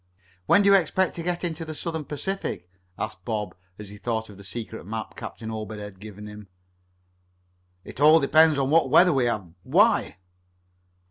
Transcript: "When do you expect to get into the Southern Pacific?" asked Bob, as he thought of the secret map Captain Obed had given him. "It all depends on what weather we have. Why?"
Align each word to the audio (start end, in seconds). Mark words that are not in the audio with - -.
"When 0.47 0.63
do 0.63 0.69
you 0.71 0.73
expect 0.75 1.13
to 1.13 1.21
get 1.21 1.43
into 1.43 1.63
the 1.63 1.75
Southern 1.75 2.05
Pacific?" 2.05 2.67
asked 2.97 3.23
Bob, 3.23 3.53
as 3.77 3.89
he 3.89 3.99
thought 3.99 4.29
of 4.31 4.37
the 4.37 4.43
secret 4.43 4.83
map 4.87 5.15
Captain 5.15 5.51
Obed 5.51 5.77
had 5.77 5.99
given 5.99 6.25
him. 6.25 6.47
"It 7.83 7.99
all 8.01 8.19
depends 8.19 8.57
on 8.57 8.71
what 8.71 8.89
weather 8.89 9.13
we 9.13 9.25
have. 9.25 9.53
Why?" 9.61 10.17